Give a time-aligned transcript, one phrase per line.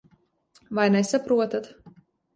[0.77, 1.65] Vai nesaprotat?